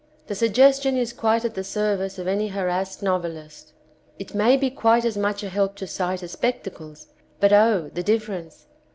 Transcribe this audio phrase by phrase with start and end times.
[0.25, 3.71] The suggestion is quite at the service of any harassed noveUst.
[4.17, 8.01] It may be quite as much a help to sight as spectacles, but, O, the
[8.01, 8.65] difference